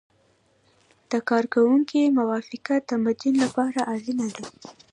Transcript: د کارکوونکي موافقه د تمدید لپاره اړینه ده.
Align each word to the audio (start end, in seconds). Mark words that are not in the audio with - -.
د 1.11 1.13
کارکوونکي 1.29 2.01
موافقه 2.19 2.75
د 2.79 2.83
تمدید 2.89 3.33
لپاره 3.43 3.79
اړینه 3.93 4.27
ده. 4.35 4.45